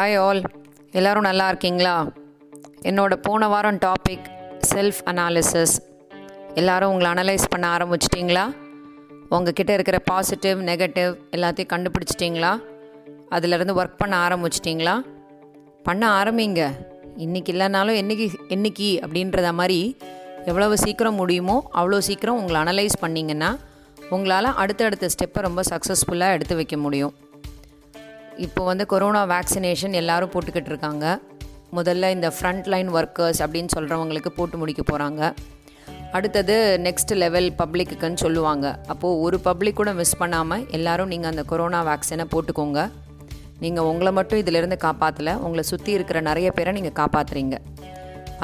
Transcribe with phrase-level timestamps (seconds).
[0.00, 0.40] Hi all
[0.92, 1.94] எல்லோரும் நல்லா இருக்கீங்களா?
[2.82, 4.26] என்னோட போன வாரம் டாபிக்
[4.72, 5.74] செல்ஃப் அனாலிசிஸ்
[6.54, 8.44] எல்லோரும் உங்களை அனலைஸ் பண்ண ஆரம்பிச்சிட்டிங்களா?
[9.28, 12.52] உங்ககிட்ட இருக்கிற பாசிட்டிவ் நெகட்டிவ் எல்லாத்தையும் கண்டுபிடிச்சிட்டிங்களா?
[13.28, 14.94] அதிலிருந்து ஒர்க் பண்ண ஆரம்பிச்சிட்டிங்களா?
[15.82, 16.70] பண்ண ஆரம்பிங்க.
[17.16, 19.96] இன்றைக்கி இல்லைனாலும் என்னைக்கு என்னைக்கு அப்படின்றத மாதிரி
[20.44, 23.56] எவ்வளவு சீக்கிரம் முடியுமோ அவ்வளோ சீக்கிரம் உங்களை அனலைஸ் பண்ணிங்கன்னா
[24.10, 27.14] உங்களால் அடுத்தடுத்த ஸ்டெப்பை ரொம்ப சக்ஸஸ்ஃபுல்லாக எடுத்து வைக்க முடியும்.
[28.44, 31.04] இப்போ வந்து கொரோனா வேக்சினேஷன் எல்லாரும் போட்டுக்கிட்டு இருக்காங்க.
[31.76, 35.22] முதல்ல இந்த ஃப்ரண்ட் லைன் ஒர்க்கர்ஸ் அப்படின்னு சொல்கிறவங்களுக்கு போட்டு முடிக்க போகிறாங்க
[36.16, 36.54] அடுத்தது
[36.84, 38.66] நெக்ஸ்ட் லெவல் பப்ளிக்குக்குன்னு சொல்லுவாங்க.
[38.92, 42.82] அப்போது ஒரு பப்ளிக் கூட மிஸ் பண்ணாமல் எல்லோரும் நீங்கள் அந்த கொரோனா வேக்சினை போட்டுக்கோங்க.
[43.64, 47.56] நீங்கள் உங்களை மட்டும் இதிலிருந்து காப்பாற்றலை உங்களை சுற்றி இருக்கிற நிறைய பேரை நீங்கள் காப்பாற்றுறீங்க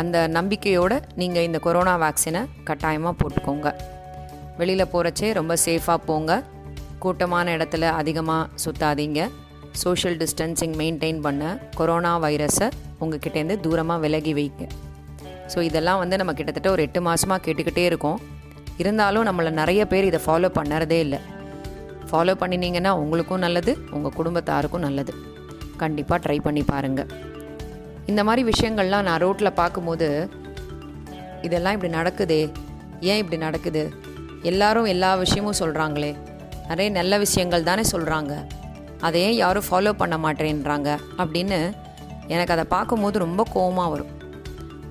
[0.02, 3.69] அந்த நம்பிக்கையோடு நீங்கள் இந்த கொரோனா வேக்சினை கட்டாயமாக போட்டுக்கோங்க.
[4.61, 6.33] வெளியில் போகிறச்சே ரொம்ப சேஃபாக போங்க.
[7.05, 9.22] கூட்டமான இடத்துல அதிகமாக சுற்றாதீங்க
[9.83, 11.42] சோஷியல் டிஸ்டன்சிங் மெயின்டைன் பண்ண
[11.78, 12.69] கொரோனா வைரஸை
[13.02, 14.64] உங்ககிட்டேருந்து தூரமாக விலகி வைங்க.
[15.53, 18.19] ஸோ இதெல்லாம் வந்து நம்ம கிட்டத்தட்ட ஒரு எட்டு மாதமாக கேட்டுக்கிட்டே இருக்கோம்.
[18.83, 21.20] இருந்தாலும் நம்மளை நிறைய பேர் இதை ஃபாலோ பண்ணுறதே இல்லை.
[22.11, 25.12] ஃபாலோ பண்ணினீங்கன்னா உங்களுக்கும் நல்லது உங்கள் குடும்பத்தாருக்கும் நல்லது.
[25.83, 27.11] கண்டிப்பாக ட்ரை பண்ணி பாருங்கள்
[28.11, 30.08] இந்த மாதிரி விஷயங்கள்லாம் நான் ரோட்டில் பார்க்கும்போது
[31.47, 32.42] இதெல்லாம் இப்படி நடக்குதே?
[33.11, 33.83] ஏன் இப்படி நடக்குது?
[34.50, 36.11] எல்லாரும் எல்லா விஷயமும் சொல்கிறாங்களே
[36.69, 38.34] நிறைய நல்ல விஷயங்கள் தானே சொல்கிறாங்க
[39.00, 41.59] அதை ஏன் யாரும் ஃபாலோ பண்ண மாட்டேன்றாங்க அப்படின்னு
[42.28, 44.12] எனக்கு அதை பார்க்கும்போது ரொம்ப கோபமாக வரும்.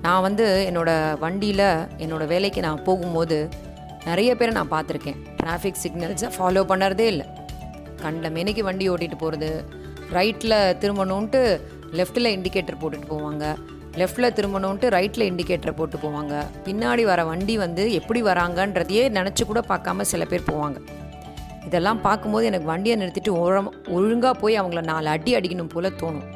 [0.02, 1.66] நான் வந்து என்னோடய வண்டியில்
[2.04, 3.48] என்னோடய வேலைக்கு நான் போகும்போது
[4.06, 5.20] நிறைய பேரை நான் பார்த்துருக்கேன்.
[5.40, 7.26] டிராஃபிக் சிக்னல்ஸை ஃபாலோ பண்ணுறதே இல்லை.
[8.02, 9.64] கண்ட மேனைக்கு வண்டி ஓட்டிகிட்டு போகிறது
[10.12, 11.60] ரைட்டில் திரும்பணுன்ட்டு
[11.98, 13.44] லெஃப்ட்டில் இண்டிகேட்டர் போட்டுட்டு போவாங்க.
[14.00, 16.34] லெஃப்ட்டில் திரும்பணுன்ட்டு ரைட்டில் இண்டிகேட்டரை போட்டு போவாங்க.
[16.66, 20.78] பின்னாடி வர வண்டி வந்து எப்படி வராங்கன்றதையே நினச்சி கூட பார்க்காம சில பேர் போவாங்க.
[21.74, 26.26] இதெல்லாம் பார்க்கும்போது எனக்கு வண்டியை நிறுத்திட்டு ஓரம் ஒழுங்காக போய் அவங்கள நாலு அடி அடிக்கணும் போல் தோணும்.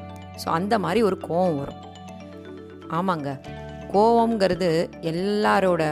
[0.43, 1.81] ஸோ அந்த மாதிரி ஒரு கோவம் வரும்.
[2.99, 3.29] ஆமாங்க.
[3.93, 4.69] கோவம்ங்கிறது
[5.13, 5.83] எல்லாரோட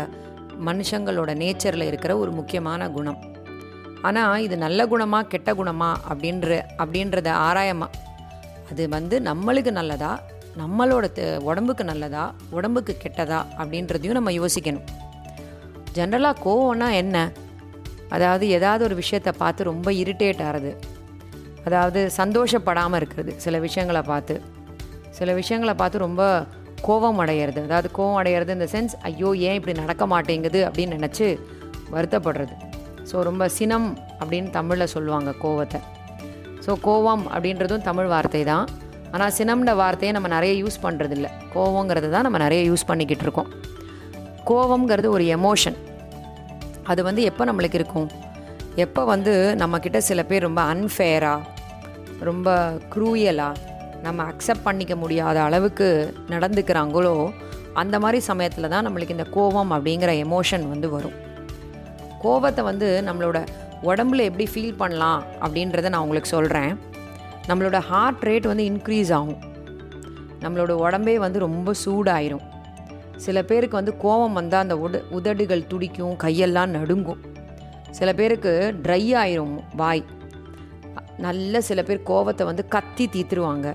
[0.68, 3.20] மனுஷங்களோட நேச்சரில் இருக்கிற ஒரு முக்கியமான குணம்.
[4.08, 7.88] ஆனால் இது நல்ல குணமா கெட்ட குணமா அப்படின்ற அப்படின்றத ஆராயமா?
[8.70, 10.12] அது வந்து நம்மளுக்கு நல்லதா?
[10.62, 11.06] நம்மளோட
[11.50, 12.26] உடம்புக்கு நல்லதா?
[12.50, 13.40] உடம்புக்கு கெட்டதா?
[13.60, 14.86] அப்படின்றதையும் நம்ம யோசிக்கணும்.
[15.96, 17.16] ஜென்ரலாக கோவம்னா என்ன?
[18.14, 20.72] அதாவது ஏதாவது ஒரு விஷயத்தை பார்த்து ரொம்ப இரிட்டேட் ஆகிறது
[21.66, 24.34] அதாவது சந்தோஷப்படாமல் இருக்கிறது சில விஷயங்களை பார்த்து.
[25.18, 26.22] சில விஷயங்களை பார்த்து ரொம்ப
[26.86, 27.60] கோபம் அடையிறது.
[27.66, 30.60] அதாவது கோவம் அடையிறது இந்த சென்ஸ் ஐயோ ஏன் இப்படி நடக்க மாட்டேங்குது?
[30.68, 31.26] அப்படின்னு நினச்சி
[31.94, 32.54] வருத்தப்படுறது.
[33.10, 33.88] ஸோ ரொம்ப சினம்
[34.20, 35.80] அப்படின்னு தமிழில் சொல்லுவாங்க கோவத்தை.
[36.66, 38.66] ஸோ கோவம் அப்படின்றதும் தமிழ் வார்த்தை தான்.
[39.14, 43.50] ஆனால் சினம்ன்ற வார்த்தையை நம்ம நிறைய யூஸ் பண்ணுறதில்ல கோவங்கிறது தான் நம்ம நிறைய யூஸ் பண்ணிக்கிட்டு இருக்கோம்.
[44.50, 45.76] கோவம்ங்கிறது ஒரு எமோஷன்
[46.86, 48.08] அது வந்து எப்போ நம்மளுக்கு இருக்கும்?
[48.84, 49.32] எப்போ வந்து
[49.62, 51.42] நம்மக்கிட்ட சில பேர் ரொம்ப அன்ஃபேராக
[52.20, 52.48] ரொம்ப
[52.94, 53.62] க்ரூயலாக
[54.02, 55.88] நம்ம அக்செப்ட் பண்ணிக்க முடியாத அளவுக்கு
[56.28, 57.14] நடந்துக்கிறாங்களோ
[57.82, 61.16] அந்த மாதிரி சமயத்தில் தான் நம்மளுக்கு இந்த கோவம் அப்படிங்கிற எமோஷன் வந்து வரும்.
[62.22, 63.38] கோவத்தை வந்து நம்மளோட
[63.82, 66.72] உடம்புல எப்படி ஃபீல் பண்ணலாம் அப்படின்றத நான் உங்களுக்கு சொல்கிறேன்
[67.48, 69.40] நம்மளோட ஹார்ட் ரேட் வந்து இன்க்ரீஸ் ஆகும்.
[70.44, 72.44] நம்மளோட உடம்பே வந்து ரொம்ப சூடாயிரும்.
[73.16, 77.20] சில பேருக்கு வந்து கோவம் வந்தால் அந்த உட உதடுகள் துடிக்கும் கையெல்லாம் நடுங்கும்.
[77.90, 80.04] சில பேருக்கு ட்ரை ஆயிரும் வாய்.
[81.18, 83.74] நல்ல சில பேர் கோவத்தை வந்து கத்தி தீத்துருவாங்க.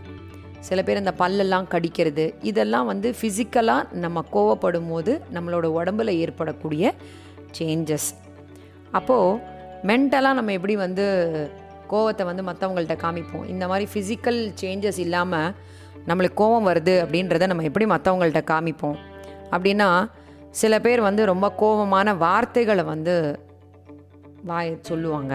[0.59, 2.34] சில பேர் அந்த பல்லெல்லாம் கடிக்கிறது.
[2.41, 6.94] இதெல்லாம் வந்து ஃபிசிக்கலாக நம்ம கோவப்படும் போது நம்மளோட உடம்புல ஏற்படக்கூடிய
[7.59, 8.09] சேஞ்சஸ்
[8.91, 9.40] அப்போது
[9.84, 11.06] மென்டலாக நம்ம எப்படி வந்து
[11.90, 13.46] கோவத்தை வந்து மற்றவங்கள்ட்ட காமிப்போம்?
[13.47, 15.53] இந்த மாதிரி ஃபிசிக்கல் சேஞ்சஸ் இல்லாமல்
[16.07, 18.97] நம்மளுக்கு கோவம் வருது அப்படின்றத நம்ம எப்படி மற்றவங்கள்ட்ட காமிப்போம்?
[19.56, 19.89] அப்படின்னா
[20.62, 23.16] சில பேர் வந்து ரொம்ப கோபமான வார்த்தைகளை வந்து
[24.50, 25.34] வாய் சொல்லுவாங்க.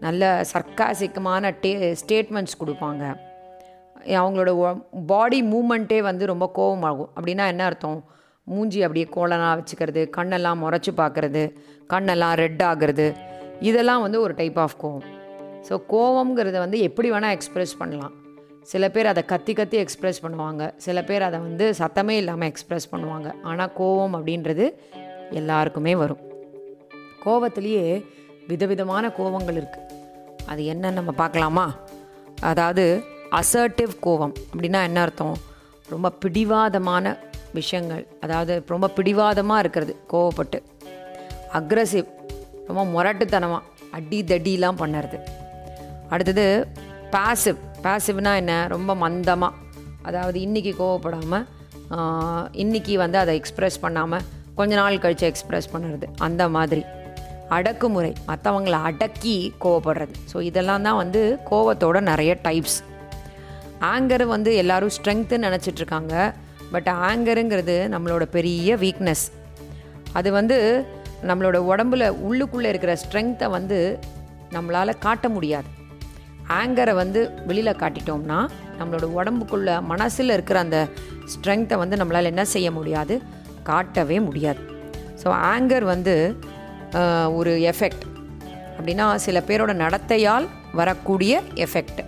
[0.00, 3.04] நல்ல சர்க்காசிக்கமான டே ஸ்டேட்மெண்ட்ஸ் கொடுப்பாங்க.
[4.20, 4.50] அவங்களோட
[5.06, 7.10] பாடி மூமெண்ட்டே வந்து ரொம்ப கோபமாகும்.
[7.16, 8.00] அப்படின்னா என்ன அர்த்தம்?
[8.46, 11.42] மூஞ்சி அப்படியே கோலனாக வச்சுக்கிறது கண்ணெல்லாம் முறைச்சி பார்க்குறது
[11.92, 13.06] கண்ணெல்லாம் ரெட் ஆகிறது
[13.68, 15.06] இதெல்லாம் வந்து ஒரு டைப் ஆஃப் கோவம்
[15.68, 18.14] ஸோ கோவம்ங்கிறத வந்து எப்படி வேணால் எக்ஸ்ப்ரெஸ் பண்ணலாம்.
[18.70, 20.62] சில பேர் அதை கத்தி கத்தி எக்ஸ்ப்ரெஸ் பண்ணுவாங்க.
[20.84, 23.28] சில பேர் அதை வந்து சத்தமே இல்லாமல் எக்ஸ்ப்ரெஸ் பண்ணுவாங்க.
[23.50, 24.66] ஆனால் கோவம் அப்படின்றது
[25.40, 26.22] எல்லாருக்குமே வரும்.
[27.24, 27.84] கோவத்திலேயே
[28.50, 29.88] விதவிதமான கோவங்கள் இருக்குது
[30.52, 31.66] அது என்னன்னு நம்ம பார்க்கலாமா?
[32.50, 32.84] அதாவது
[33.40, 35.36] அசர்ட்டிவ் கோவம் அப்படின்னா என்ன அர்த்தம்?
[35.92, 37.14] ரொம்ப பிடிவாதமான
[37.58, 38.04] விஷயங்கள்.
[38.24, 40.60] அதாவது ரொம்ப பிடிவாதமாக இருக்கிறது கோவப்பட்டு.
[41.60, 42.08] அக்ரஸிவ்
[42.68, 43.68] ரொம்ப முரட்டுத்தனமாக
[43.98, 45.18] அடி தடிலாம் பண்ணுறது.
[46.14, 46.46] அடுத்தது
[47.14, 48.52] பாசிவ் பாசிவ்னா என்ன?
[48.72, 49.58] ரொம்ப மந்தமாக
[50.08, 51.44] அதாவது இன்றைக்கி கோவப்படாமல்
[52.62, 54.24] இன்றைக்கி வந்து அதை எக்ஸ்ப்ரெஸ் பண்ணாமல்
[54.58, 56.06] கொஞ்ச நாள் கழித்து எக்ஸ்ப்ரெஸ் பண்ணுறது.
[56.26, 56.82] அந்த மாதிரி.
[57.56, 58.12] அடக்குமுறை.
[58.28, 60.14] மற்றவங்களை அடக்கி கோவப்படுறது.
[60.30, 62.78] ஸோ இதெல்லாம் தான் வந்து கோவத்தோட நிறைய டைப்ஸ்
[63.92, 66.14] ஆங்கர் வந்து எல்லோரும் ஸ்ட்ரென்த்துன்னு நினச்சிட்ருக்காங்க.
[66.74, 69.26] பட் ஆங்கருங்கிறது நம்மளோட பெரிய வீக்னஸ்
[70.18, 70.58] அது வந்து
[71.30, 73.78] நம்மளோட உடம்புல உள்ளுக்குள்ளே இருக்கிற ஸ்ட்ரென்த்தை வந்து
[74.56, 75.68] நம்மளால் காட்ட முடியாது.
[76.58, 78.38] ஆங்கரை வந்து வெளியில் காட்டிட்டோம்னா
[78.78, 80.78] நம்மளோட உடம்புக்குள்ள மனசில் இருக்கிற அந்த
[81.32, 83.14] ஸ்ட்ரென்த்தை வந்து நம்மளால் என்ன செய்ய முடியாது?
[83.68, 84.62] காட்டவே முடியாது.
[85.22, 86.14] ஸோ ஆங்கர் வந்து
[87.40, 88.04] ஒரு எஃபெக்ட்
[88.76, 90.46] அப்படின்னா சில பேரோட நடத்தையால்
[90.80, 91.32] வரக்கூடிய
[91.66, 92.02] எஃபெக்ட்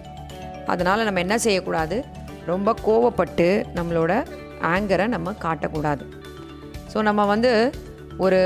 [0.72, 1.96] அதனால் நம்ம என்ன செய்யக்கூடாது?
[2.52, 3.48] ரொம்ப கோவப்பட்டு
[3.78, 4.12] நம்மளோட
[4.72, 6.04] ஆங்கரை நம்ம காட்டக்கூடாது.
[6.92, 7.52] ஸோ நம்ம வந்து
[8.24, 8.40] ஒரு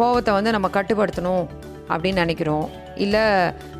[0.00, 1.46] கோவத்தை வந்து நம்ம கட்டுப்படுத்தணும்.
[1.88, 2.66] அப்படின்னு நினைக்கிறோம்.
[3.04, 3.24] இல்லை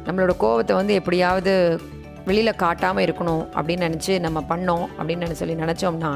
[0.06, 1.80] நம்மளோட கோவத்தை வந்து எப்படியாவது
[2.28, 6.12] வெளியில் காட்டாமல் இருக்கணும் அப்படின்னு நினச்சி நம்ம பண்ணோம் அப்படின்னு சொல்லி நினச்சோம்னா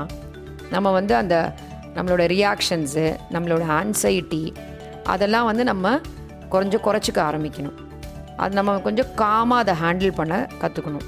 [0.70, 1.36] நம்ம வந்து அந்த
[1.94, 4.42] நம்மளோட ரியாக்ஷன்ஸு நம்மளோட ஆன்சைட்டி
[5.04, 5.98] அதெல்லாம் வந்து நம்ம
[6.48, 7.78] கொஞ்சம் குறைச்சிக்க ஆரம்பிக்கணும்.
[8.36, 11.06] அது நம்ம கொஞ்சம் காமாக அதை ஹேண்டில் பண்ண கற்றுக்கணும்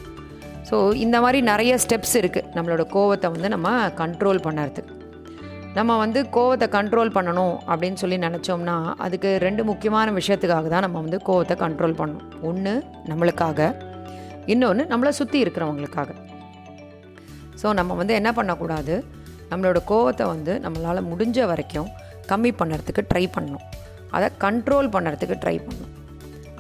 [0.71, 3.71] ஸோ இந்த மாதிரி நிறைய ஸ்டெப்ஸ் இருக்குது நம்மளோட கோவத்தை வந்து நம்ம
[4.01, 4.95] கண்ட்ரோல் பண்ணுறதுக்கு
[5.77, 8.75] நம்ம வந்து கோவத்தை கண்ட்ரோல் பண்ணணும் அப்படின்னு சொல்லி நினச்சோம்னா
[9.05, 12.27] அதுக்கு ரெண்டு முக்கியமான விஷயத்துக்காக தான் நம்ம வந்து கோவத்தை கண்ட்ரோல் பண்ணணும்.
[12.49, 12.75] ஒன்று
[13.11, 13.69] நம்மளுக்காக.
[14.53, 16.11] இன்னொன்று நம்மளை சுற்றி இருக்கிறவங்களுக்காக.
[17.63, 18.95] ஸோ நம்ம வந்து என்ன பண்ணக்கூடாது?
[19.51, 21.91] நம்மளோட கோவத்தை வந்து நம்மளால் முடிஞ்ச வரைக்கும்
[22.31, 23.67] கம்மி பண்ணுறதுக்கு ட்ரை பண்ணணும்.
[24.17, 25.93] அதை கண்ட்ரோல் பண்ணுறதுக்கு ட்ரை பண்ணணும்.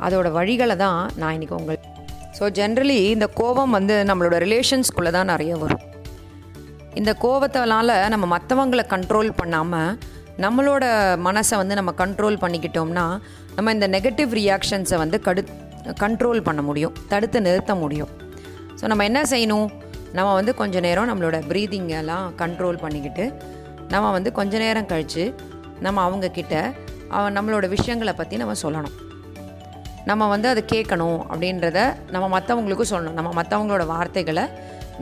[0.06, 1.80] அதோட வழிகளை தான் நான் இன்றைக்கி உங்கள்
[2.38, 5.82] ஸோ ஜென்ரலி இந்த கோபம் வந்து நம்மளோட ரிலேஷன்ஸ்குள்ளே தான் நிறைய வரும்.
[7.00, 9.92] இந்த கோபத்தினால நம்ம மற்றவங்களை கண்ட்ரோல் பண்ணாமல்
[10.44, 10.84] நம்மளோட
[11.26, 13.04] மனசை வந்து நம்ம கண்ட்ரோல் பண்ணிக்கிட்டோம்னா
[13.56, 15.42] நம்ம இந்த நெகட்டிவ் ரியாக்ஷன்ஸை வந்து கடு
[16.02, 16.94] கண்ட்ரோல் பண்ண முடியும்.
[17.12, 18.10] தடுத்து நிறுத்த முடியும்.
[18.78, 19.68] ஸோ நம்ம என்ன செய்யணும்?
[20.18, 23.24] நம்ம வந்து கொஞ்ச நேரம் நம்மளோட ப்ரீதிங்கெல்லாம் கண்ட்ரோல் பண்ணிக்கிட்டு
[23.94, 25.24] நம்ம வந்து கொஞ்ச நேரம் கழித்து
[25.86, 26.56] நம்ம அவங்கக்கிட்ட
[27.16, 28.96] அவன் நம்மளோட விஷயங்களை பற்றி நம்ம சொல்லணும்.
[30.10, 31.78] நம்ம வந்து அதை கேட்கணும் அப்படின்றத
[32.14, 33.18] நம்ம மற்றவங்களுக்கும் சொல்லணும்.
[33.20, 34.44] நம்ம மற்றவங்களோட வார்த்தைகளை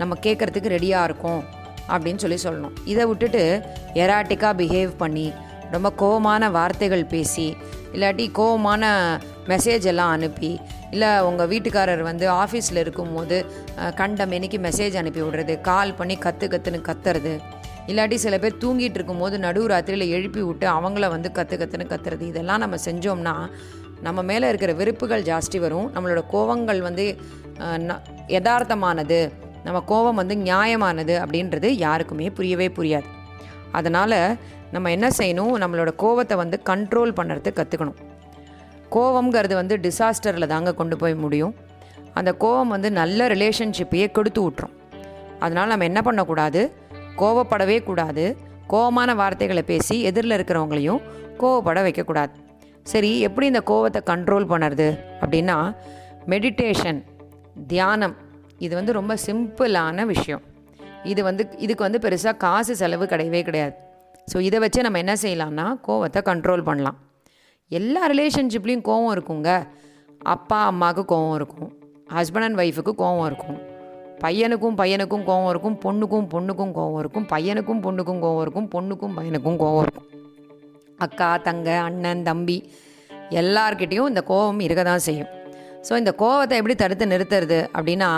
[0.02, 1.42] நம்ம கேட்குறதுக்கு ரெடியாக இருக்கோம்.
[1.90, 2.72] அப்படின்னு சொல்லி சொல்லணும்.
[2.84, 3.62] இதை விட்டுட்டு
[3.94, 5.32] எராட்டிக்காக பிஹேவ் பண்ணி
[5.70, 7.56] ரொம்ப கோவமான வார்த்தைகள் பேசி
[7.92, 8.84] இல்லாட்டி கோவமான
[9.46, 10.60] மெசேஜ் எல்லாம் அனுப்பி
[10.90, 13.46] இல்லை உங்கள் வீட்டுக்காரர் வந்து ஆஃபீஸில் இருக்கும்போது
[13.78, 17.40] அஹ், கண்ட மெசேஜ் அனுப்பி விடுறது கால் பண்ணி கற்று கற்றுன்னு கத்துறது
[17.86, 22.58] இல்லாட்டி சில பேர் தூங்கிட்டு இருக்கும்போது நடு ராத்திரியில் எழுப்பி விட்டு அவங்கள வந்து கற்று கற்றுன்னு கத்துறது இதெல்லாம்
[22.58, 23.48] நம்ம செஞ்சோம்னா
[24.00, 25.94] நம்ம மேலே இருக்கிற வெறுப்புகள் ஜாஸ்தி வரும்.
[25.94, 27.16] நம்மளோட கோவங்கள் வந்து
[27.60, 27.98] ந-
[28.28, 29.32] யதார்த்தமானது.
[29.64, 33.08] நம்ம கோபம் வந்து நியாயமானது அப்படின்றது யாருக்குமே புரியவே புரியாது.
[33.72, 34.36] அதனால்
[34.72, 35.52] நம்ம என்ன செய்யணும்?
[35.62, 37.98] நம்மளோட கோவத்தை வந்து கண்ட்ரோல் பண்ணுறது கற்றுக்கணும்
[38.90, 41.54] கோபங்கிறது வந்து டிசாஸ்டரில் தாங்க கொண்டு போய் முடியும்.
[42.14, 44.76] அந்த கோவம் வந்து நல்ல ரிலேஷன்ஷிப்பையே கெடுத்து விட்டுரும்.
[45.38, 46.72] அதனால் நம்ம என்ன பண்ணக்கூடாது?
[47.18, 48.36] கோவப்படவே கூடாது.
[48.68, 51.00] கோவமான வார்த்தைகளை பேசி எதிரில் இருக்கிறவங்களையும்
[51.38, 52.32] கோவப்பட வைக்கக்கூடாது.
[52.82, 54.88] சரி எப்படி இந்த கோவத்தை கண்ட்ரோல் பண்ணுறது
[55.20, 55.76] அப்படின்னா
[56.26, 57.00] மெடிடேஷன்
[57.66, 58.16] தியானம்
[58.66, 60.42] இது வந்து ரொம்ப சிம்பிளான விஷயம்.
[61.12, 63.74] இது வந்து இதுக்கு வந்து பெருசாக காசு செலவு கிடையவே கிடையாது.
[64.32, 66.98] ஸோ இதை வச்சு நம்ம என்ன செய்யலாம்னா கோவத்தை கண்ட்ரோல் பண்ணலாம்.
[67.70, 69.50] எல்லா ரிலேஷன்ஷிப்லேயும் கோவம் இருக்குங்க.
[70.34, 71.70] அப்பா அம்மாவுக்கு கோவம் இருக்கும்.
[72.16, 73.58] ஹஸ்பண்ட் அண்ட் ஒய்ஃபுக்கு கோவம் இருக்கும்.
[74.24, 75.76] பையனுக்கும் பையனுக்கும் கோவம் இருக்கும்.
[75.84, 77.26] பொண்ணுக்கும் பொண்ணுக்கும் கோவம் இருக்கும்.
[77.32, 78.68] பையனுக்கும் பொண்ணுக்கும் கோவம் இருக்கும்.
[78.74, 80.08] பொண்ணுக்கும் பையனுக்கும் கோவம் இருக்கும்.
[81.06, 82.56] அக்கா தங்க அண்ணன் தம்பி
[83.40, 85.30] எல்லார்கிட்டேயும் இந்த கோபம் இருக்க தான் செய்யும்.
[85.86, 88.10] ஸோ இந்த கோவத்தை எப்படி தடுத்து நிறுத்துறது அப்படின்னா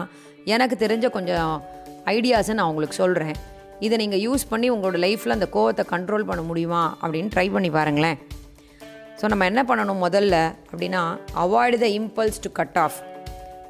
[0.44, 1.62] எனக்கு தெரிஞ்ச கொஞ்சம்
[2.05, 3.35] ஐடியாஸை நான் உங்களுக்கு சொல்கிறேன்
[3.81, 8.19] இதை நீங்கள் யூஸ் பண்ணி உங்களோட லைஃப்பில் அந்த கோவத்தை கண்ட்ரோல் பண்ண முடியுமா அப்படின்னு ட்ரை பண்ணி பாருங்களேன்.
[9.21, 10.37] ஸோ நம்ம என்ன பண்ணணும் முதல்ல
[10.73, 11.02] அப்படின்னா
[11.35, 12.99] avoid the impulse to cut off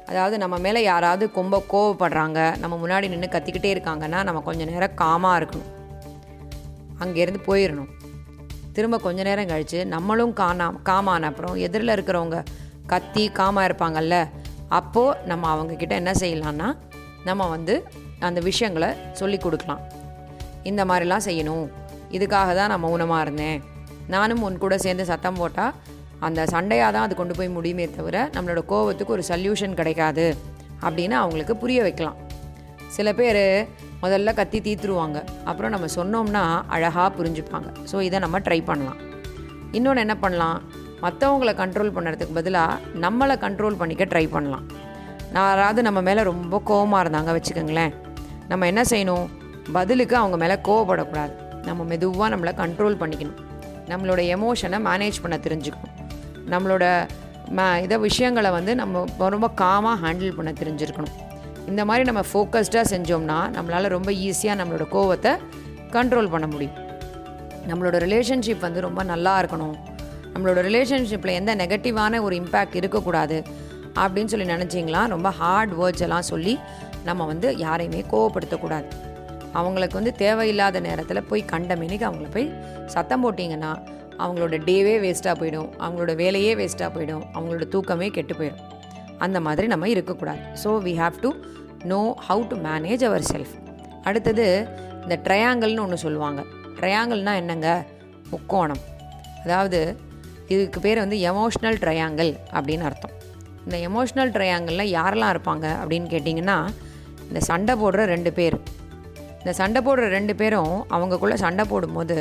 [0.07, 5.39] அதாவது நம்ம மேலே யாராவது ரொம்ப கோவப்படுறாங்க நம்ம முன்னாடி நின்று கத்திக்கிட்டே இருக்காங்கன்னா நம்ம கொஞ்சம் நேரம் காமாக
[5.39, 5.69] இருக்கணும்.
[6.99, 7.91] அங்கேருந்து போயிடணும்
[8.73, 12.43] திரும்ப கொஞ்ச நேரம் கழித்து நம்மளும் காணா காமான அப்புறம் எதிரில் இருக்கிறவங்க
[12.87, 14.29] கத்தி காமாக இருப்பாங்கல்ல
[14.79, 16.69] அப்போது நம்ம அவங்கக்கிட்ட என்ன செய்யலாம்னா
[17.29, 17.75] நம்ம வந்து
[18.27, 18.89] அந்த விஷயங்களை
[19.19, 19.81] சொல்லி கொடுக்கலாம்.
[20.69, 21.65] இந்த மாதிரிலாம் செய்யணும்.
[22.17, 23.59] இதுக்காக தான் நான் மௌனமாக இருந்தேன்.
[24.13, 25.73] நானும் உன் கூட சேர்ந்து சத்தம் போட்டால்
[26.27, 30.27] அந்த சண்டையாக தான் அது கொண்டு போய் முடியுமே தவிர நம்மளோட கோவத்துக்கு ஒரு சொல்யூஷன் கிடைக்காது
[30.85, 32.19] அப்படின்னு அவங்களுக்கு புரிய வைக்கலாம்.
[32.97, 33.43] சில பேர்
[34.03, 35.19] முதல்ல கத்தி தீத்துருவாங்க.
[35.49, 36.43] அப்புறம் நம்ம சொன்னோம்னா
[36.75, 37.69] அழகாக புரிஞ்சுப்பாங்க.
[37.91, 38.99] ஸோ இதை நம்ம ட்ரை பண்ணலாம்.
[39.77, 40.59] இன்னொன்று என்ன பண்ணலாம்?
[41.03, 44.65] மற்றவங்களை கண்ட்ரோல் பண்ணுறதுக்கு பதிலாக நம்மளை கண்ட்ரோல் பண்ணிக்க ட்ரை பண்ணலாம்.
[45.33, 47.93] யாராவது நம்ம மேலே ரொம்ப கோவமாக இருந்தாங்க வச்சுக்கோங்களேன்.
[48.47, 49.27] நம்ம என்ன செய்யணும்?
[49.73, 51.31] பதிலுக்கு அவங்க மேலே கோவப்படக்கூடாது.
[51.65, 53.39] நம்ம மெதுவாக நம்மளை கண்ட்ரோல் பண்ணிக்கணும்.
[53.87, 55.93] நம்மளோட எமோஷனை மேனேஜ் பண்ண தெரிஞ்சுக்கணும்.
[56.49, 57.07] நம்மளோட
[57.57, 61.15] ம இதை விஷயங்களை வந்து நம்ம ரொம்ப காமாக ஹேண்டில் பண்ண தெரிஞ்சிருக்கணும்.
[61.67, 65.37] இந்த மாதிரி நம்ம ஃபோக்கஸ்டாக செஞ்சோம்னா நம்மளால் ரொம்ப ஈஸியாக நம்மளோட கோவத்தை
[65.91, 66.77] கண்ட்ரோல் பண்ண முடியும்.
[67.67, 69.75] நம்மளோட ரிலேஷன்ஷிப் வந்து ரொம்ப நல்லா இருக்கணும்.
[70.33, 73.37] நம்மளோட ரிலேஷன்ஷிப்பில் எந்த நெகட்டிவான ஒரு இம்பேக்ட் இருக்கக்கூடாது
[74.03, 75.01] அப்படின்னு சொல்லி நினச்சிங்களா?
[75.15, 76.53] ரொம்ப ஹார்ட் வேர்ட்ஸ் எல்லாம் சொல்லி
[77.09, 78.87] நம்ம வந்து யாரையுமே கோவப்படுத்தக்கூடாது.
[79.59, 82.47] அவங்களுக்கு வந்து தேவையில்லாத நேரத்தில் போய் கண்ட மினிக்கு அவங்கள போய்
[82.93, 83.71] சத்தம் போட்டிங்கன்னா
[84.23, 85.69] அவங்களோட டேவே வேஸ்ட்டாக போயிடும்.
[85.83, 87.23] அவங்களோட வேலையே வேஸ்ட்டாக போயிடும்.
[87.35, 88.63] அவங்களோட தூக்கமே கெட்டு போயிடும்
[89.25, 90.41] அந்த மாதிரி நம்ம இருக்கக்கூடாது.
[90.63, 91.29] So we have to
[91.91, 93.53] know how to manage our self
[94.09, 94.45] அடுத்தது
[95.03, 96.41] இந்த ட்ரையாங்கிள்னு ஒன்று சொல்லுவாங்க.
[96.79, 97.69] ட்ரையாங்கிள்னால் என்னங்க?
[98.31, 98.81] முக்கோணம்.
[99.45, 99.79] அதாவது
[100.53, 103.13] இதுக்கு பேர் வந்து எமோஷ்னல் ட்ரையாங்கிள் அப்படின்னு அர்த்தம்.
[103.65, 106.57] இந்த எமோஷ்னல் ட்ரையாங்கிளில் யாரெல்லாம் இருப்பாங்க அப்படின்னு கேட்டிங்கன்னா
[107.27, 108.57] இந்த சண்டை போடுற ரெண்டு பேர்.
[109.41, 112.17] இந்த சண்டை போடுற ரெண்டு பேரும் அவங்கக்குள்ளே சண்டை போடும்போது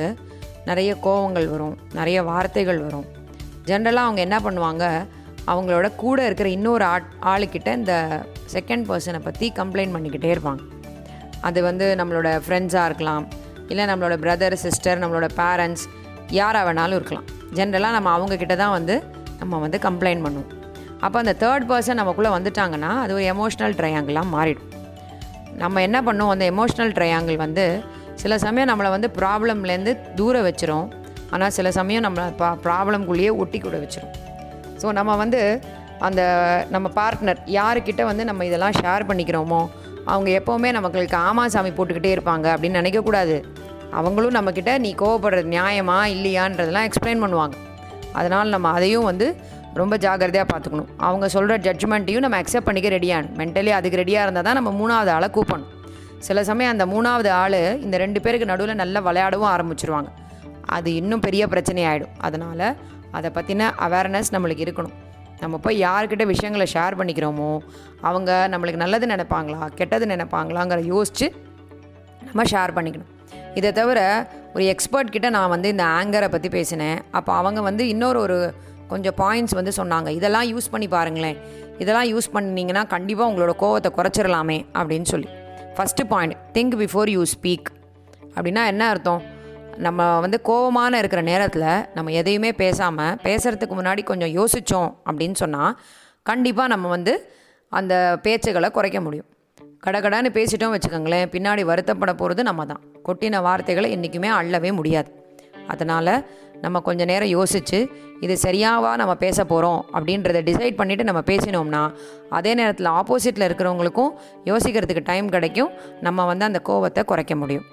[0.69, 3.07] நிறைய கோவங்கள் வரும் நிறைய வார்த்தைகள் வரும்.
[3.69, 4.85] ஜென்ரலாக அவங்க என்ன பண்ணுவாங்க
[5.53, 7.95] அவங்களோட கூட இருக்கிற இன்னொரு ஆட் ஆளுக்கிட்ட இந்த
[8.55, 10.63] செகண்ட் பர்சனை பற்றி கம்ப்ளைண்ட் பண்ணிக்கிட்டே இருப்பாங்க.
[11.49, 13.25] அது வந்து நம்மளோட ஃப்ரெண்ட்ஸாக இருக்கலாம்
[13.71, 15.85] இல்லை நம்மளோட பிரதர் சிஸ்டர் நம்மளோட பேரண்ட்ஸ்
[16.39, 17.29] யாராக வேணாலும் இருக்கலாம்.
[17.59, 18.95] ஜென்ரலாக நம்ம அவங்கக்கிட்ட தான் வந்து
[19.41, 20.51] நம்ம வந்து கம்ப்ளைண்ட் பண்ணுவோம்.
[21.05, 24.69] அப்போ அந்த தேர்ட் பர்சன் நமக்குள்ளே வந்துட்டாங்கன்னா அது ஒரு எமோஷ்னல் ட்ரையாங்கிளாக மாறிடும்.
[25.63, 26.33] நம்ம என்ன பண்ணுவோம்?
[26.35, 27.65] அந்த எமோஷ்னல் ட்ரையாங்கிள் வந்து
[28.23, 30.89] சில சமயம் நம்மளை வந்து ப்ராப்ளம்லேருந்து தூர வச்சிரும்.
[31.35, 34.13] ஆனால் சில சமயம் நம்மளை பா ப்ராப்ளம்குள்ளேயே ஒட்டி கூட வச்சிரும்.
[34.81, 35.41] ஸோ நம்ம வந்து
[36.07, 36.23] அந்த
[36.75, 39.61] நம்ம பார்ட்னர் யாருக்கிட்ட வந்து நம்ம இதெல்லாம் ஷேர் பண்ணிக்கிறோமோ
[40.13, 43.37] அவங்க எப்போவுமே நமக்கு ஆமா சாமி போட்டுக்கிட்டே இருப்பாங்க அப்படின்னு நினைக்கக்கூடாது.
[43.99, 47.57] அவங்களும் நம்மக்கிட்ட நீ கோவப்படுறது நியாயமா இல்லையான்றதெல்லாம் எக்ஸ்பிளைன் பண்ணுவாங்க.
[48.19, 49.27] அதனால் நம்ம அதையும் வந்து
[49.81, 50.89] ரொம்ப ஜாக்கிரதையாக பார்த்துக்கணும்.
[51.09, 55.29] அவங்க சொல்கிற ஜட்ஜ்மெண்ட்டையும் நம்ம அக்செப்ட் பண்ணிக்க ரெடியாகணும் மென்டலி அதுக்கு ரெடியாக இருந்தால் தான் நம்ம மூணாவது ஆளை
[55.37, 55.71] கூப்பணும்
[56.27, 60.11] சில சமயம் அந்த மூணாவது ஆள் இந்த ரெண்டு பேருக்கு நடுவில் நல்லா விளையாடவும் ஆரம்பிச்சிருவாங்க.
[60.77, 62.13] அது இன்னும் பெரிய பிரச்சனையாயிடும்.
[62.27, 62.67] அதனால்
[63.19, 64.95] அதை பற்றின அவேர்னஸ் நம்மளுக்கு இருக்கணும்.
[65.43, 67.51] நம்ம போய் யார்கிட்ட விஷயங்களை ஷேர் பண்ணிக்கிறோமோ
[68.09, 71.27] அவங்க நம்மளுக்கு நல்லது நினைப்பாங்களா கெட்டது நினைப்பாங்களாங்கிற யோசித்து
[72.29, 73.11] நம்ம ஷேர் பண்ணிக்கணும்.
[73.55, 74.01] இதை தவிர
[74.55, 76.99] ஒரு எக்ஸ்பர்ட் கிட்ட நான் வந்து இந்த ஆங்கரை பற்றி பேசினேன்.
[77.11, 78.55] அப்போ அவங்க வந்து இன்னொரு ஒரு
[78.89, 80.09] கொஞ்சம் பாயிண்ட்ஸ் வந்து சொன்னாங்க.
[80.09, 81.39] இதெல்லாம் யூஸ் பண்ணி பாருங்களேன்.
[81.79, 85.29] இதெல்லாம் யூஸ் பண்ணிங்கன்னா கண்டிப்பாக உங்களோட கோவத்தை குறைச்சிடலாமே அப்படின்னு சொல்லி.
[85.77, 87.69] First point think before you speak
[88.35, 89.23] அப்படின்னா என்ன அர்த்தம்?
[89.77, 95.79] நம்ம வந்து கோவமான இருக்கிற நேரத்தில் நம்ம எதையுமே பேசாமல் பேசுகிறதுக்கு முன்னாடி கொஞ்சம் யோசித்தோம் அப்படின்னு சொன்னால்
[96.23, 97.15] கண்டிப்பாக நம்ம வந்து
[97.69, 99.29] அந்த பேச்சுகளை குறைக்க முடியும்.
[99.87, 102.83] கடகடான்னு பேசிட்டோம் வச்சுக்கோங்களேன் பின்னாடி வருத்தப்பட போகிறது நம்ம தான்.
[103.07, 105.09] கொட்டின வார்த்தைகளை என்றைக்குமே அள்ளவே முடியாது.
[105.73, 106.13] அதனால்
[106.65, 107.79] நம்ம கொஞ்சம் நேரம் யோசித்து
[108.25, 111.83] இது சரியாவா நம்ம பேச போகிறோம் அப்படின்றத டிசைட் பண்ணிவிட்டு நம்ம பேசினோம்னா
[112.39, 114.13] அதே நேரத்தில் ஆப்போசிட்டில் இருக்கிறவங்களுக்கும்
[114.51, 115.73] யோசிக்கிறதுக்கு டைம் கிடைக்கும்
[116.07, 117.67] நம்ம வந்து அந்த கோவத்தை குறைக்க முடியும்.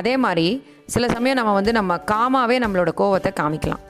[0.00, 0.46] அதே மாதிரி
[0.94, 3.84] சில சமயம் நம்ம வந்து நம்ம காமாவே நம்மளோட கோவத்தை காமிக்கலாம்.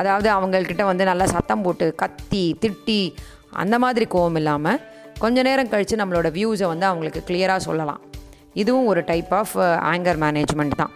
[0.00, 3.00] அதாவது அவங்கக்கிட்ட வந்து நல்லா சத்தம் போட்டு கத்தி திட்டி
[3.62, 4.80] அந்த மாதிரி கோவம் இல்லாமல்
[5.20, 8.00] கொஞ்ச நேரம் கழித்து நம்மளோட வியூஸை வந்து அவங்களுக்கு கிளியராக சொல்லலாம்.
[8.62, 9.54] இதுவும் ஒரு டைப் ஆஃப்
[9.92, 10.92] ஆங்கர் மேனேஜ்மெண்ட் தான்.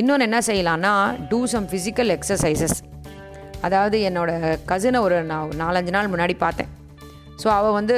[0.00, 0.92] இன்னொன்று என்ன செய்யலான்னா
[1.30, 2.78] டூ சம் ஃபிசிக்கல் எக்ஸசைசஸ்
[3.66, 6.72] அதாவது என்னோடய கசினை ஒரு நான் நாலஞ்சு நாள் முன்னாடி பார்த்தேன்.
[7.42, 7.96] ஸோ அவள் வந்து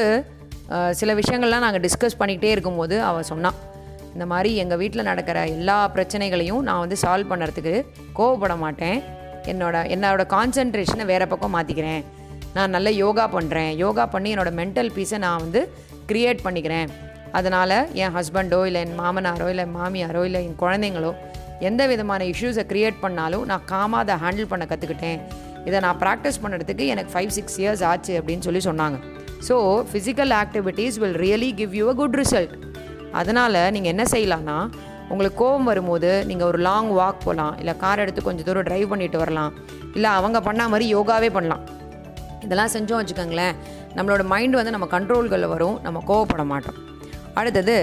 [1.00, 3.58] சில விஷயங்கள்லாம் நாங்கள் டிஸ்கஸ் பண்ணிக்கிட்டே இருக்கும்போது அவள் சொன்னான்
[4.14, 7.74] இந்த மாதிரி எங்கள் வீட்டில் நடக்கிற எல்லா பிரச்சனைகளையும் நான் வந்து சால்வ் பண்ணுறதுக்கு
[8.18, 8.98] கோவப்பட மாட்டேன்.
[9.50, 12.02] என்னோட என்னோட கான்சென்ட்ரேஷனை வேறு பக்கம் மாற்றிக்கிறேன்
[12.56, 15.60] நான் நல்ல யோகா பண்ணுறேன் யோகா பண்ணி என்னோட மென்டல் பீஸை நான் வந்து
[16.10, 16.88] க்ரியேட் பண்ணிக்கிறேன்.
[17.38, 21.12] அதனால் என் ஹஸ்பண்டோ இல்லை என் மாமனாரோ இல்லை மாமியாரோ இல்லை என் குழந்தைங்களோ
[21.68, 25.20] எந்த விதமான இஷ்யூஸை க்ரியேட் பண்ணாலும் நான் காமாக அதை ஹேண்டில் பண்ண கற்றுக்கிட்டேன்
[25.68, 28.98] இதை நான் ப்ராக்டிஸ் பண்ணுறதுக்கு எனக்கு ஃபைவ் சிக்ஸ் இயர்ஸ் ஆச்சு அப்படின்னு சொல்லி சொன்னாங்க.
[29.48, 29.56] So
[29.90, 32.54] physical activities will really give you a good result
[33.20, 34.56] அதனால் நீங்கள் என்ன செய்யலாம்னா
[35.12, 39.18] உங்களுக்கு கோவம் வரும்போது நீங்கள் ஒரு லாங் வாக் போகலாம் இல்லை கார் எடுத்து கொஞ்சம் தூரம் ட்ரைவ் பண்ணிட்டு
[39.22, 39.52] வரலாம்.
[39.96, 41.62] இல்லை அவங்க பண்ண மாதிரி யோகாவே பண்ணலாம்.
[42.44, 43.54] இதெல்லாம் செஞ்சோம் வச்சுக்கோங்களேன்.
[43.96, 45.76] நம்மளோட மைண்ட் வந்து நம்ம கண்ட்ரோல்களில் வரும்.
[45.86, 46.78] நம்ம கோவப்பட மாட்டோம்.
[47.40, 47.76] அடுத்தது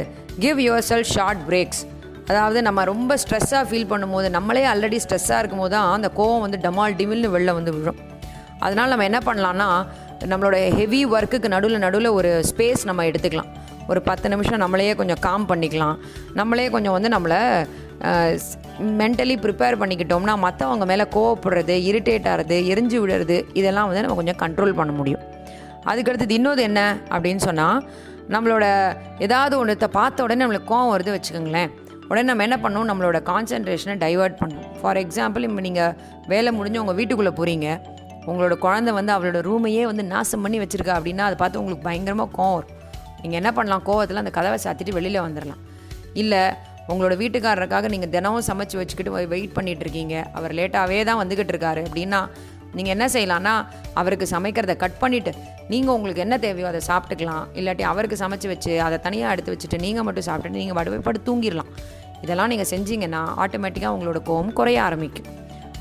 [0.45, 1.83] give your sell short breaks
[2.31, 6.95] அதாவது நம்ம ரொம்ப ஸ்ட்ரெஸ்ஸாக ஃபீல் பண்ணும்போது நம்மளே ஆல்ரெடி ஸ்ட்ரெஸ்ஸாக இருக்கும்போது தான் அந்த கோவம் வந்து டமால்
[6.99, 7.99] டிமில்னு வெளில வந்து விழும்.
[8.65, 9.67] அதனால் நம்ம என்ன பண்ணலான்னா
[10.31, 13.51] நம்மளோட ஹெவி ஒர்க்குக்கு நடுவில் நடுவில் ஒரு ஸ்பேஸ் நம்ம எடுத்துக்கலாம்.
[13.91, 15.97] ஒரு பத்து நிமிஷம் நம்மளையே கொஞ்சம் காம் பண்ணிக்கலாம்.
[16.39, 17.39] நம்மளே கொஞ்சம் வந்து நம்மளை
[18.99, 24.77] மென்டலி ப்ரிப்பேர் பண்ணிக்கிட்டோம்னா மற்றவங்க மேலே கோவப்படுறது இரிட்டேட் ஆகிறது எரிஞ்சு விடுறது இதெல்லாம் வந்து நம்ம கொஞ்சம் கண்ட்ரோல்
[24.79, 25.23] பண்ண முடியும்.
[25.91, 26.81] அதுக்கடுத்தது இன்னொரு என்ன
[27.13, 27.79] அப்படின்னு சொன்னால்
[28.35, 28.65] நம்மளோட
[29.25, 31.69] ஏதாவது ஒன்றத்தை பார்த்த உடனே நம்மளுக்கு கோவம் வருது வச்சுக்கோங்களேன்.
[32.09, 32.89] உடனே நம்ம என்ன பண்ணணும்?
[32.91, 34.67] நம்மளோட கான்சென்ட்ரேஷனை டைவர்ட் பண்ணணும்.
[34.79, 35.93] ஃபார் எக்ஸாம்பிள் இப்போ நீங்கள்
[36.33, 37.67] வேலை முடிஞ்சு உங்கள் வீட்டுக்குள்ளே போகிறீங்க
[38.29, 42.55] உங்களோட குழந்தை வந்து அவளோட ரூமையே வந்து நாசம் பண்ணி வச்சுருக்கா அப்படின்னா அதை பார்த்து உங்களுக்கு பயங்கரமாக கோவம்
[42.57, 42.73] வரும்.
[43.21, 43.83] நீங்கள் என்ன பண்ணலாம்?
[43.89, 45.61] கோவத்தில் அந்த கதவை சாத்திட்டு வெளியில் வந்துடலாம்
[46.21, 46.41] இல்லை
[46.91, 52.21] உங்களோட வீட்டுக்காரருக்காக நீங்கள் தினமும் சமைச்சு வச்சுக்கிட்டு வெயிட் பண்ணிகிட்டு இருக்கீங்க அவர் லேட்டாகவே தான் வந்துக்கிட்டு இருக்காரு அப்படின்னா
[52.77, 53.53] நீங்கள் என்ன செய்யலாம்னா
[53.99, 55.31] அவருக்கு சமைக்கிறத கட் பண்ணிவிட்டு
[55.73, 57.45] நீங்கள் உங்களுக்கு என்ன தேவையோ அதை சாப்பிட்டுக்கலாம்.
[57.59, 61.71] இல்லாட்டி அவருக்கு சமைச்சு வச்சு அதை தனியாக எடுத்து வச்சுட்டு நீங்கள் மட்டும் சாப்பிட்டுட்டு நீங்கள் படுவை படுத்து தூங்கிடலாம்.
[62.23, 65.29] இதெல்லாம் நீங்கள் செஞ்சீங்கன்னா ஆட்டோமேட்டிக்காக உங்களோட கோவம் குறைய ஆரம்பிக்கும்.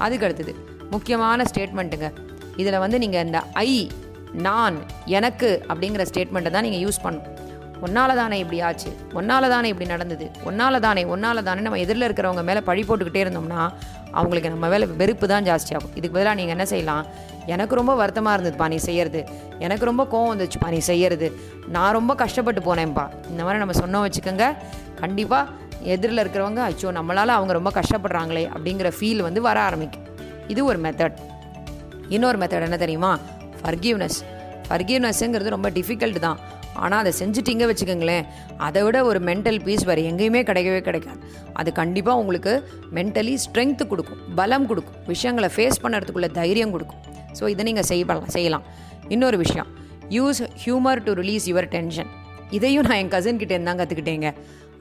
[0.06, 0.54] அதுக்கு அடுத்தது
[0.94, 2.08] முக்கியமான ஸ்டேட்மெண்ட்டுங்க
[2.62, 3.70] இதில் வந்து நீங்கள் இந்த ஐ
[4.46, 4.76] நான்
[5.18, 7.32] எனக்கு அப்படிங்கிற ஸ்டேட்மெண்ட்டை தான் நீங்கள் யூஸ் பண்ணணும்.
[7.84, 8.90] ஒன்னால தானே இப்படி ஆச்சு?
[9.18, 10.26] ஒன்னால தானே இப்படி நடந்தது?
[10.48, 13.62] ஒன்னால தானே ஒன்னால தானே நம்ம எதிரில் இருக்கிறவங்க மேலே பழி போட்டுக்கிட்டே இருந்தோம்னா
[14.18, 17.04] அவங்களுக்கு நம்ம மேலே வெறுப்பு தான் ஜாஸ்தியாகும் இதுக்கு பதிலாக நீங்கள் என்ன செய்யலாம்?
[17.54, 19.20] எனக்கு ரொம்ப வருத்தமாக இருந்ததுப்பா நீ செய்யறது.
[19.66, 21.28] எனக்கு ரொம்ப கோவம் வந்துச்சுப்பா நீ செய்யறது.
[21.74, 23.04] நான் ரொம்ப கஷ்டப்பட்டு போனேன்ப்பா.
[23.32, 24.46] இந்த மாதிரி நம்ம சொன்னோம் வச்சுக்கோங்க.
[25.02, 25.64] கண்டிப்பாக
[25.94, 30.06] எதிரில் இருக்கிறவங்க அச்சோ நம்மளால் அவங்க ரொம்ப கஷ்டப்படுறாங்களே அப்படிங்கிற ஃபீல் வந்து வர ஆரம்பிக்கும்.
[30.52, 31.16] இது ஒரு மெத்தட்
[32.08, 33.12] இன்னொரு மெத்தட் என்ன தெரியுமா?
[33.62, 34.18] ஃபர்கிவ்னஸ்
[34.68, 36.38] ஃபர்கிவ்னஸ்ங்கிறது ரொம்ப டிஃபிகல்ட் தான்.
[36.84, 38.24] ஆனால் அதை செஞ்சுட்டீங்க வச்சுக்கோங்களேன்.
[38.66, 41.20] அதை விட ஒரு மென்டல் பீஸ் வேறு எங்கேயுமே கிடைக்கவே கிடைக்காது.
[41.60, 42.52] அது கண்டிப்பாக உங்களுக்கு
[42.98, 47.02] மென்டலி ஸ்ட்ரென்த்து கொடுக்கும் பலம் கொடுக்கும் விஷயங்களை ஃபேஸ் பண்ணுறதுக்குள்ள தைரியம் கொடுக்கும்.
[47.38, 48.66] ஸோ இதை நீங்கள் செய்யலாம் செய்யலாம்.
[49.14, 49.70] இன்னொரு விஷயம்
[50.16, 52.10] use humour to release your tension
[52.56, 54.28] இதையும் நான் என் கசின் இருந்தாங்க கற்றுக்கிட்டேங்க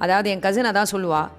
[0.04, 1.30] அதாவது என் கசின் அதான் சொல்லுவாள்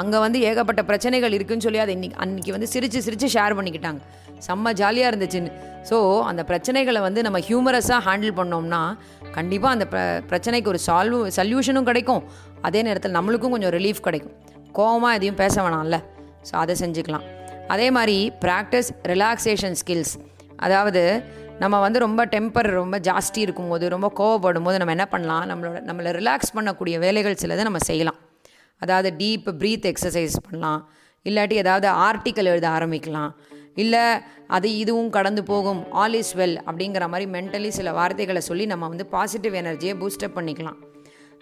[0.00, 4.00] அங்கே வந்து ஏகப்பட்ட பிரச்சனைகள் இருக்குன்னு சொல்லி அதை இன்னைக்கு அன்றைக்கி வந்து சிரித்து சிரித்து ஷேர் பண்ணிக்கிட்டாங்க.
[4.46, 5.52] செம்ம ஜாலியாக இருந்துச்சுன்னு.
[5.88, 5.96] ஸோ
[6.30, 8.82] அந்த பிரச்சனைகளை வந்து நம்ம ஹியூமரஸாக ஹேண்டில் பண்ணோம்னா
[9.36, 12.22] கண்டிப்பாக அந்த பிர பிரச்சனைக்கு ஒரு சால்வ் சல்யூஷனும் கிடைக்கும்.
[12.68, 14.36] அதே நேரத்தில் நம்மளுக்கும் கொஞ்சம் ரிலீஃப் கிடைக்கும்.
[14.78, 15.98] கோவமாக எதையும் பேச வேணாம்ல.
[16.50, 17.26] ஸோ அதை செஞ்சுக்கலாம்.
[17.74, 20.14] அதே மாதிரி ப்ராக்டிஸ் ரிலாக்ஸேஷன் ஸ்கில்ஸ்
[20.66, 21.02] அதாவது
[21.62, 25.44] நம்ம வந்து ரொம்ப டெம்பர் ரொம்ப ஜாஸ்தி இருக்கும்போது ரொம்ப கோவப்படும் போது நம்ம என்ன பண்ணலாம்?
[25.50, 28.18] நம்மளோட நம்மளை ரிலாக்ஸ் பண்ணக்கூடிய வேலைகள் சிலதை நம்ம செய்யலாம்.
[28.78, 30.88] அதாவது டீப் ப்ரீத் எக்ஸசைஸ் பண்ணலாம்.
[31.24, 33.30] இல்லாட்டி ஏதாவது ஆர்டிக்கல் எழுத ஆரம்பிக்கலாம்.
[33.74, 34.00] இல்லை
[34.46, 35.92] அது இதுவும் கடந்து போகும்.
[35.92, 40.76] ஆல் இஸ் வெல் அப்படிங்கிற மாதிரி மென்டலி சில வார்த்தைகளை சொல்லி நம்ம வந்து பாசிட்டிவ் எனர்ஜியை பூஸ்டப் பண்ணிக்கலாம்.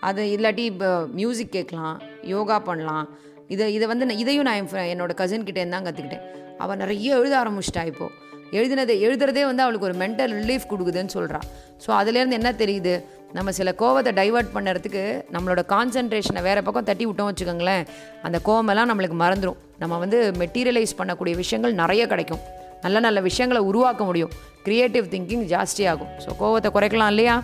[0.00, 3.08] அது இல்லாட்டி இப்போ மியூசிக் கேட்கலாம் யோகா பண்ணலாம்.
[3.48, 6.20] இதை இதை வந்து நான் இதையும் நான் என் fri- கசின் தான் கற்றுக்கிட்டேன்
[6.58, 8.10] அவள் நிறைய எழுத ஆரம்பிச்சிட்டா இப்போது
[8.58, 11.46] எழுதினதை எழுதுறதே வந்து அவளுக்கு ஒரு மென்டல் ரிலீஃப் கொடுக்குதுன்னு சொல்கிறான்
[11.84, 12.94] ஸோ அதுலேருந்து என்ன தெரியுது?
[13.36, 15.02] நம்ம சில கோவத்தை டைவர்ட் பண்ணுறதுக்கு
[15.34, 17.82] நம்மளோட கான்சன்ட்ரேஷனை வேறு பக்கம் தட்டி விட்டோம் வச்சுக்கோங்களேன்
[18.26, 22.42] அந்த கோவமெல்லாம் நம்மளுக்கு மறந்துடும் நம்ம வந்து மெட்டீரியலைஸ் பண்ணக்கூடிய விஷயங்கள் நிறைய கிடைக்கும்.
[22.84, 24.32] நல்ல நல்ல விஷயங்களை உருவாக்க முடியும்.
[24.66, 26.12] Creative thinking ஜாஸ்தியாகும்.
[26.24, 27.42] ஸோ கோவத்தை குறைக்கலாம் இல்லையா?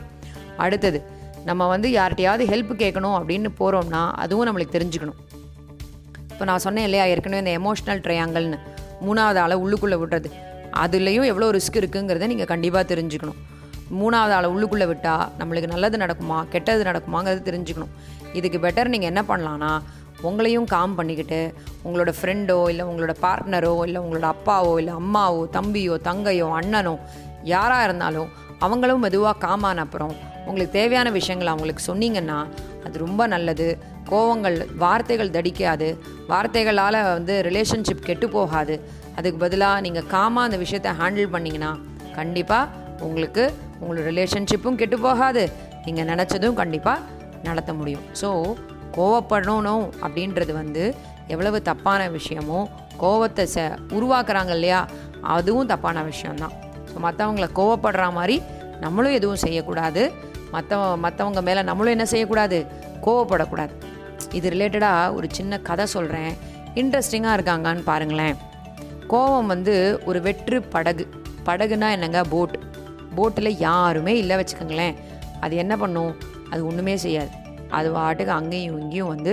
[0.57, 1.01] அடுத்தது
[1.45, 5.19] நம்ம வந்து யார்கிட்டையாவது ஹெல்ப் கேட்கணும் அப்படின்னு போகிறோம்னா அதுவும் நம்மளுக்கு தெரிஞ்சுக்கணும்.
[6.33, 7.05] இப்போ நான் சொன்னேன் இல்லையா?
[7.05, 8.59] ஏற்கனவே இந்த எமோஷ்னல் ட்ரையாங்கல்னு
[9.07, 10.31] மூணாவது ஆளை உள்ளுக்குள்ளே விடுறது.
[10.85, 13.41] அதுலேயும் எவ்வளோ ரிஸ்க் இருக்குங்கிறத நீங்கள் கண்டிப்பாக தெரிஞ்சுக்கணும்.
[14.01, 17.93] மூணாவது ஆளை உள்ளுக்குள்ளே விட்டால் நம்மளுக்கு நல்லது நடக்குமா கெட்டது நடக்குமாங்கிறத தெரிஞ்சுக்கணும்.
[18.39, 19.73] இதுக்கு பெட்டர் நீங்கள் என்ன பண்ணலான்னா
[20.29, 21.41] உங்களையும் காம் பண்ணிக்கிட்டு
[21.85, 26.95] உங்களோட ஃப்ரெண்டோ இல்லை உங்களோட பார்ட்னரோ இல்லை உங்களோட அப்பாவோ இல்லை அம்மாவோ தம்பியோ தங்கையோ அண்ணனோ
[27.53, 30.13] யாராக இருந்தாலும் அவங்களும் மெதுவாக காமான அப்புறம்
[30.47, 32.39] உங்களுக்கு தேவையான விஷயங்களை அவங்களுக்கு சொன்னீங்கன்னா
[32.87, 33.67] அது ரொம்ப நல்லது.
[34.13, 35.89] கோவங்கள் வார்த்தைகள் தடிக்காது.
[36.33, 38.75] வார்த்தைகளால் வந்து ரிலேஷன்ஷிப் கெட்டு போகாது.
[39.19, 41.73] அதுக்கு பதிலாக நீங்கள் காமாக அந்த விஷயத்தை ஹேண்டில் பண்ணிங்கன்னா
[42.19, 43.45] கண்டிப்பாக உங்களுக்கு
[43.81, 45.43] உங்களோட ரிலேஷன்ஷிப்பும் கெட்டு போகாது.
[45.87, 47.07] நீங்கள் நினச்சதும் கண்டிப்பாக
[47.49, 48.05] நடத்த முடியும்.
[48.21, 48.29] ஸோ
[48.97, 50.83] கோவப்படணும் அப்படின்றது வந்து
[51.35, 52.61] எவ்வளவு தப்பான விஷயமோ
[53.03, 53.65] கோவத்தை ச
[53.99, 54.81] உருவாக்குறாங்க இல்லையா
[55.37, 56.55] அதுவும் தப்பான விஷயம்தான்.
[56.91, 58.37] ஸோ மற்றவங்கள கோவப்படுற மாதிரி
[58.85, 60.03] நம்மளும் எதுவும் செய்யக்கூடாது.
[60.55, 62.59] மற்ற மற்றவங்க மேலே நம்மளும் என்ன செய்யக்கூடாது?
[63.07, 63.73] கோவப்படக்கூடாது.
[64.39, 66.33] இது ரிலேட்டடாக ஒரு சின்ன கதை சொல்கிறேன்
[66.81, 68.37] இன்ட்ரெஸ்டிங்காக இருக்காங்கன்னு பாருங்களேன்.
[69.13, 69.75] கோவம் வந்து
[70.09, 71.05] ஒரு வெற்று படகு.
[71.49, 72.21] படகுனா என்னங்க?
[72.35, 72.57] போட்
[73.17, 74.95] போட்டில் யாருமே இல்லை வச்சுக்கோங்களேன்.
[75.45, 76.13] அது என்ன பண்ணும்?
[76.53, 77.33] அது ஒன்றுமே செய்யாது.
[77.79, 79.33] அது வாட்டுக்கு அங்கேயும் இங்கேயும் வந்து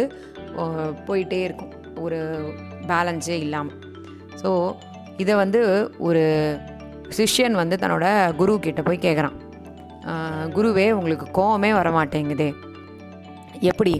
[1.08, 1.73] போயிட்டே இருக்கும்.
[2.06, 2.19] ஒரு
[2.89, 3.78] பேலன்ஸே இல்லாமல்
[4.41, 4.49] ஸோ
[5.23, 5.62] இதை வந்து
[6.08, 6.23] ஒரு
[7.17, 8.06] சிஷ்யன் வந்து தன்னோட
[8.39, 9.38] குரு கிட்ட போய் கேட்குறான்
[10.56, 12.47] குருவே உங்களுக்கு கோவமே வர மாட்டேங்குதே
[13.71, 13.93] எப்படி?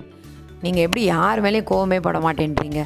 [0.64, 2.82] நீங்கள் எப்படி யார் மேலேயும் கோவமே பட மாட்டேன்றீங்க?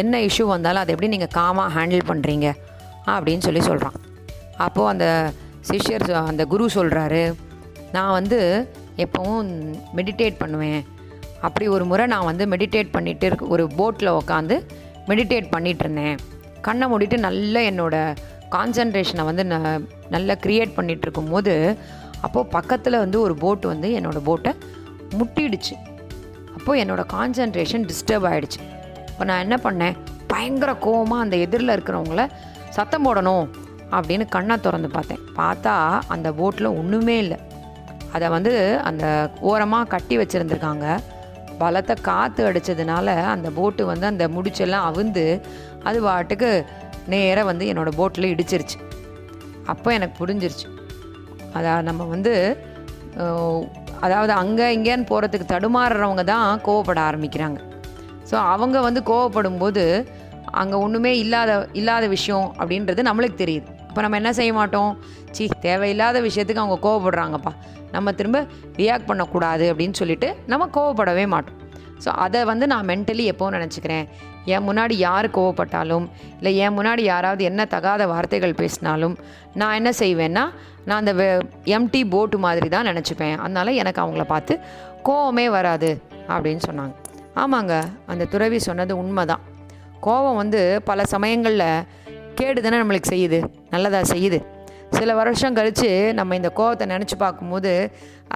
[0.00, 2.46] என்ன இஷ்யூ வந்தாலும் அதை எப்படி நீங்கள் காமாக ஹேண்டில் பண்ணுறீங்க
[3.14, 3.96] அப்படின்னு சொல்லி சொல்கிறான்
[4.64, 5.06] அப்போது அந்த
[5.68, 7.22] சிஷ்யர் அந்த குரு சொல்கிறாரு
[7.96, 8.38] நான் வந்து
[9.04, 9.48] எப்போவும்
[9.98, 10.82] மெடிடேட் பண்ணுவேன்.
[11.46, 14.56] அப்படி ஒரு முறை நான் வந்து மெடிடேட் பண்ணிட்டு இருக்க ஒரு போட்டில் உட்காந்து
[15.10, 16.16] மெடிடேட் பண்ணிகிட்ருந்தேன் இருந்தேன்.
[16.66, 17.94] கண்ணை மூடிட்டு நல்ல என்னோட
[18.54, 19.56] கான்சன்ட்ரேஷனை வந்து ந
[20.14, 21.54] நல்லா க்ரியேட் பண்ணிகிட்ருக்கும் போது
[22.26, 24.52] அப்போது பக்கத்தில் வந்து ஒரு போட் வந்து என்னோடய போட்டை
[25.18, 25.74] முட்டிடுச்சு.
[26.60, 28.58] அப்போது என்னோடய கான்சன்ட்ரேஷன் டிஸ்டர்ப் ஆகிடுச்சு
[29.10, 29.94] இப்போ நான் என்ன பண்ணேன்?
[30.32, 32.22] பயங்கர கோவமாக அந்த எதிரில் இருக்கிறவங்கள
[32.76, 33.46] சத்தம் போடணும்
[33.96, 35.22] அப்படின்னு கண்ணை திறந்து பார்த்தேன்.
[35.38, 35.74] பார்த்தா
[36.14, 37.38] அந்த போட்டில் ஒன்றுமே இல்லை.
[38.16, 38.52] அதை வந்து
[38.88, 39.04] அந்த
[39.50, 40.86] ஓரமாக கட்டி வச்சுருந்துருக்காங்க.
[41.62, 45.24] பலத்தை காற்று அடித்ததுனால அந்த போட்டு வந்து அந்த முடிச்செல்லாம் அவுந்து
[45.88, 46.50] அது பாட்டுக்கு
[47.14, 48.78] நேராக வந்து என்னோடய போட்டில் இடிச்சிருச்சு.
[49.72, 50.68] அப்போ எனக்கு புரிஞ்சிருச்சு.
[51.58, 52.34] அதை நம்ம வந்து
[54.06, 57.58] அதாவது அங்கே இங்கேன்னு போகிறதுக்கு தடுமாறுறவங்க தான் கோவப்பட ஆரம்பிக்கிறாங்க.
[58.30, 59.84] ஸோ அவங்க வந்து கோவப்படும் போது
[60.60, 63.68] அங்கே ஒன்றுமே இல்லாத இல்லாத விஷயம் அப்படின்றது நம்மளுக்கு தெரியுது.
[63.88, 64.90] இப்போ நம்ம என்ன செய்ய மாட்டோம்?
[65.36, 67.52] சி தேவையில்லாத விஷயத்துக்கு அவங்க கோவப்படுறாங்கப்பா.
[67.94, 68.38] நம்ம திரும்ப
[68.80, 71.56] ரியாக்ட் பண்ணக்கூடாது அப்படின்னு சொல்லிட்டு நம்ம கோவப்படவே மாட்டோம்.
[72.04, 74.06] ஸோ அதை வந்து நான் மென்டலி எப்போவும் நினச்சிக்கிறேன்.
[74.54, 76.06] என் முன்னாடி யார் கோவப்பட்டாலும்
[76.38, 79.16] இல்லை என் முன்னாடி யாராவது என்ன தகாத வார்த்தைகள் பேசினாலும்
[79.60, 80.44] நான் என்ன செய்வேன்னா
[80.86, 81.42] நான் அந்த
[81.76, 83.36] எம்டி போட்டு மாதிரி தான் நினச்சிப்பேன்.
[83.44, 84.54] அதனால் எனக்கு அவங்கள பார்த்து
[85.08, 85.90] கோவமே வராது
[86.34, 86.94] அப்படின்னு சொன்னாங்க.
[87.42, 87.74] ஆமாங்க
[88.06, 89.44] அந்த துறவி சொன்னது உண்மை தான்
[90.06, 91.68] கோவம் வந்து பல சமயங்களில்
[92.38, 93.38] கேடு தானே நம்மளுக்கு செய்யுது.
[93.70, 94.38] நல்லதாக செய்யுது.
[94.98, 97.72] சில வருஷம் கழித்து நம்ம இந்த கோவத்தை நினச்சி பார்க்கும்போது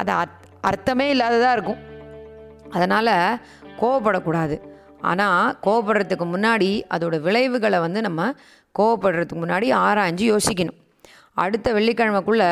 [0.01, 0.39] அது அத்
[0.71, 1.81] அர்த்தமே இல்லாததாக இருக்கும்.
[2.71, 3.41] அதனால்
[3.81, 4.57] கோவப்படக்கூடாது.
[5.11, 8.31] ஆனால் கோவப்படுறதுக்கு முன்னாடி அதோட விளைவுகளை வந்து நம்ம
[8.79, 10.79] கோவப்படுறதுக்கு முன்னாடி ஆராய்ஞ்சு யோசிக்கணும்.
[11.37, 12.51] அடுத்த வெள்ளிக்கிழமைக்குள்ளே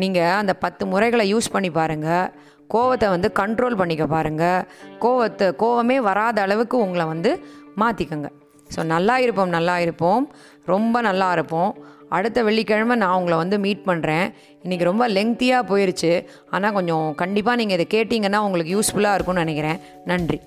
[0.00, 2.30] நீங்கள் அந்த பத்து முறைகளை யூஸ் பண்ணி பாருங்கள்
[2.74, 4.64] கோவத்தை வந்து கண்ட்ரோல் பண்ணிக்க பாருங்கள்
[5.04, 7.32] கோவத்தை கோவமே வராத அளவுக்கு உங்களை வந்து
[7.82, 8.30] மாற்றிக்கோங்க
[8.74, 10.22] ஸோ நல்லா இருப்போம் நல்லா இருப்போம்.
[10.72, 11.70] ரொம்ப நல்லா இருப்போம்.
[12.16, 14.26] அடுத்த வெள்ளிக்கிழமை நான் உங்களை வந்து மீட் பண்ணுறேன்
[14.64, 16.12] இன்றைக்கி ரொம்ப லெங்க்த்தியாக போயிடுச்சு
[16.50, 19.80] ஆனால் கொஞ்சம் கண்டிப்பாக நீங்கள் இதை கேட்டிங்கன்னா உங்களுக்கு யூஸ்ஃபுல்லாக இருக்கும்னு நினைக்கிறேன்.
[20.04, 20.38] நன்றி.